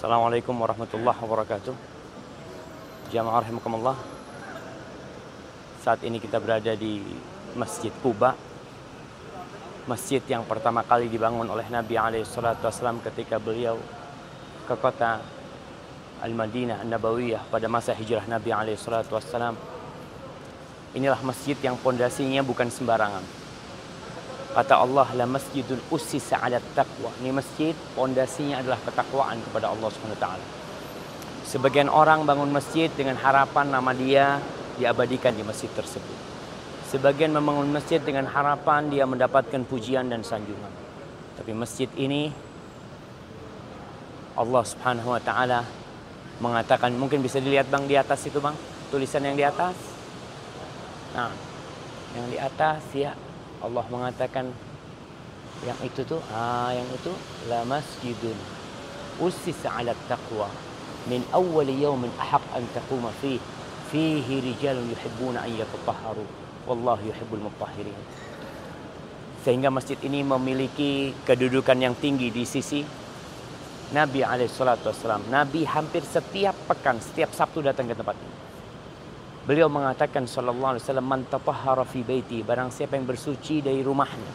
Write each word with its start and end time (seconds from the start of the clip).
Assalamualaikum 0.00 0.56
warahmatullahi 0.56 1.12
wabarakatuh. 1.12 1.76
Jamaah 3.12 3.44
rahimakumullah. 3.44 4.00
Saat 5.84 6.00
ini 6.08 6.16
kita 6.16 6.40
berada 6.40 6.72
di 6.72 7.04
Masjid 7.52 7.92
Kuba. 8.00 8.32
Masjid 9.84 10.24
yang 10.24 10.48
pertama 10.48 10.80
kali 10.88 11.04
dibangun 11.12 11.44
oleh 11.44 11.68
Nabi 11.68 12.00
alaihi 12.00 12.24
salatu 12.24 12.64
wasallam 12.64 13.04
ketika 13.04 13.36
beliau 13.36 13.76
ke 14.64 14.72
kota 14.80 15.20
Al-Madinah 16.24 16.80
An-Nabawiyah 16.80 17.52
pada 17.52 17.68
masa 17.68 17.92
hijrah 17.92 18.24
Nabi 18.24 18.56
alaihi 18.56 18.80
salatu 18.80 19.20
wasallam. 19.20 19.52
Inilah 20.96 21.20
masjid 21.20 21.60
yang 21.60 21.76
pondasinya 21.76 22.40
bukan 22.40 22.72
sembarangan. 22.72 23.39
Kata 24.50 24.82
Allah, 24.82 25.06
la 25.14 25.30
masjidun 25.30 25.78
ussisa 25.94 26.42
ala 26.42 26.58
taqwa. 26.74 27.14
Ini 27.22 27.30
masjid 27.30 27.70
pondasinya 27.94 28.58
adalah 28.58 28.82
ketakwaan 28.82 29.38
kepada 29.46 29.70
Allah 29.70 29.90
taala. 30.18 30.46
Sebagian 31.46 31.86
orang 31.86 32.26
bangun 32.26 32.50
masjid 32.50 32.90
dengan 32.90 33.14
harapan 33.14 33.70
nama 33.70 33.94
dia 33.94 34.42
diabadikan 34.74 35.38
di 35.38 35.46
masjid 35.46 35.70
tersebut. 35.70 36.18
Sebagian 36.90 37.30
membangun 37.30 37.70
masjid 37.70 38.02
dengan 38.02 38.26
harapan 38.26 38.90
dia 38.90 39.06
mendapatkan 39.06 39.62
pujian 39.70 40.10
dan 40.10 40.26
sanjungan. 40.26 40.74
Tapi 41.38 41.54
masjid 41.54 41.86
ini 41.94 42.34
Allah 44.34 44.62
Subhanahu 44.66 45.14
wa 45.14 45.22
taala 45.22 45.62
mengatakan 46.42 46.90
mungkin 46.98 47.22
bisa 47.22 47.38
dilihat 47.38 47.70
Bang 47.70 47.86
di 47.86 47.94
atas 47.94 48.26
itu 48.26 48.42
Bang, 48.42 48.58
tulisan 48.90 49.22
yang 49.22 49.38
di 49.38 49.46
atas. 49.46 49.78
Nah, 51.14 51.30
yang 52.18 52.26
di 52.26 52.38
atas 52.42 52.82
ya 52.90 53.14
Allah 53.60 53.84
mengatakan 53.92 54.48
yang 55.68 55.76
itu 55.84 56.00
tuh 56.08 56.20
ah 56.32 56.72
yang 56.72 56.88
itu 56.96 57.12
la 57.52 57.60
masjidun 57.68 58.36
ussisa 59.20 59.68
ala 59.68 59.92
taqwa. 60.08 60.48
Min 61.08 61.24
awwal 61.32 61.68
yawmin 61.68 62.12
ahaq 62.16 62.44
an 62.56 62.64
taquma 62.72 63.12
fi 63.20 63.36
fihi 63.92 64.40
rijalun 64.40 64.88
yuhibbuna 64.88 65.44
an 65.44 65.52
yatatahharu 65.52 66.24
wallahu 66.64 67.04
yuhibbul 67.04 67.44
mutahhirin. 67.48 67.96
Sehingga 69.44 69.72
masjid 69.72 69.96
ini 70.04 70.20
memiliki 70.20 71.16
kedudukan 71.24 71.76
yang 71.80 71.96
tinggi 71.96 72.28
di 72.28 72.44
sisi 72.44 72.84
Nabi 73.90 74.22
alaihi 74.22 74.52
salatu 74.52 74.92
wasallam 74.92 75.26
Nabi 75.32 75.66
hampir 75.66 76.04
setiap 76.04 76.54
pekan 76.68 77.02
setiap 77.02 77.34
Sabtu 77.34 77.58
datang 77.64 77.90
ke 77.90 77.96
tempat 77.96 78.14
ini 78.14 78.49
Beliau 79.48 79.72
mengatakan 79.72 80.28
sallallahu 80.28 80.76
alaihi 80.76 80.84
wasallam 80.84 81.06
man 81.08 81.20
tatahhara 81.24 81.88
fi 81.88 82.04
baiti 82.04 82.44
barang 82.44 82.68
siapa 82.68 83.00
yang 83.00 83.08
bersuci 83.08 83.64
dari 83.64 83.80
rumahnya 83.80 84.28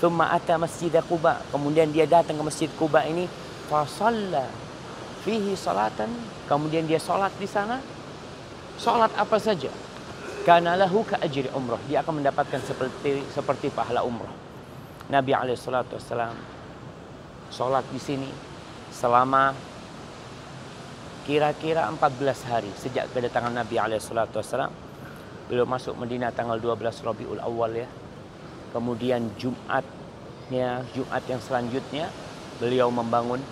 thumma 0.00 0.32
ata 0.32 0.60
masjid 0.60 0.92
Quba 1.00 1.40
kemudian 1.48 1.88
dia 1.88 2.04
datang 2.04 2.36
ke 2.36 2.44
masjid 2.44 2.68
Quba 2.76 3.04
ini 3.08 3.24
fa 3.68 3.88
shalla 3.88 4.44
fihi 5.24 5.52
salatan 5.56 6.08
kemudian 6.48 6.88
dia 6.88 6.98
salat 6.98 7.30
di 7.38 7.46
sana. 7.46 7.78
Salat 8.80 9.12
apa 9.14 9.36
saja. 9.36 9.68
Kana 10.42 10.72
lahu 10.74 11.04
ka 11.04 11.20
ajri 11.20 11.46
umrah 11.52 11.78
dia 11.84 12.00
akan 12.00 12.24
mendapatkan 12.24 12.58
seperti 12.64 13.22
seperti 13.30 13.68
pahala 13.70 14.02
umrah. 14.02 14.32
Nabi 15.12 15.36
alaihi 15.36 15.60
salatu 15.60 16.00
wasallam 16.00 16.34
salat 17.52 17.84
di 17.92 18.00
sini 18.00 18.30
selama 18.90 19.52
kira-kira 21.24 21.88
14 21.88 22.50
hari 22.50 22.70
sejak 22.76 23.12
kedatangan 23.12 23.52
Nabi 23.52 23.76
wasallam 23.76 24.72
beliau 25.50 25.66
masuk 25.66 25.98
Madinah 25.98 26.30
tanggal 26.30 26.56
12 26.56 26.78
Rabiul 27.02 27.42
Awal 27.42 27.84
ya. 27.84 27.88
Kemudian 28.70 29.34
Jumatnya 29.34 30.86
Jumat 30.94 31.22
yang 31.26 31.42
selanjutnya 31.42 32.06
beliau 32.62 32.86
membangun 32.88 33.42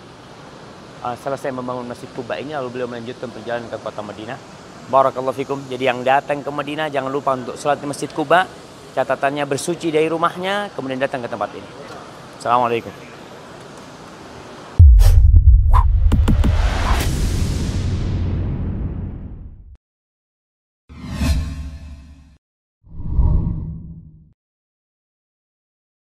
uh, 1.03 1.17
selesai 1.19 1.51
membangun 1.51 1.91
Masjid 1.91 2.07
Kuba 2.15 2.39
ini 2.39 2.55
lalu 2.55 2.79
beliau 2.79 2.89
melanjutkan 2.89 3.27
perjalanan 3.35 3.67
ke 3.67 3.77
kota 3.83 4.01
Madinah. 4.01 4.39
Barakallahu 4.89 5.37
fikum. 5.37 5.59
Jadi 5.67 5.85
yang 5.91 6.01
datang 6.07 6.41
ke 6.41 6.51
Madinah 6.55 6.89
jangan 6.89 7.11
lupa 7.11 7.35
untuk 7.35 7.59
sholat 7.59 7.83
di 7.83 7.91
Masjid 7.91 8.09
Kuba 8.09 8.47
catatannya 8.95 9.45
bersuci 9.45 9.91
dari 9.91 10.07
rumahnya 10.07 10.71
kemudian 10.73 11.03
datang 11.03 11.21
ke 11.21 11.29
tempat 11.29 11.51
ini. 11.53 11.71
Assalamualaikum 12.39 13.18